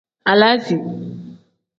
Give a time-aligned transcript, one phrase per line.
[0.31, 0.77] Alaazi.